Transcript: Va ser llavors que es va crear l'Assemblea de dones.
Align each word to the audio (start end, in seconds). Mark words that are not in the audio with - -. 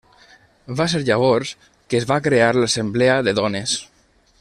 Va 0.79 0.87
ser 0.93 1.01
llavors 1.09 1.53
que 1.93 2.01
es 2.01 2.09
va 2.13 2.19
crear 2.31 2.51
l'Assemblea 2.59 3.23
de 3.29 3.39
dones. 3.43 3.79